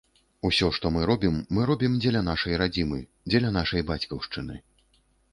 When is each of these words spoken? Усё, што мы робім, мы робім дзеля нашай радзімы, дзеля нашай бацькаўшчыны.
Усё, 0.47 0.67
што 0.77 0.89
мы 0.93 1.01
робім, 1.09 1.35
мы 1.57 1.65
робім 1.69 1.97
дзеля 2.05 2.21
нашай 2.29 2.57
радзімы, 2.61 2.97
дзеля 3.33 3.51
нашай 3.59 3.85
бацькаўшчыны. 3.91 4.57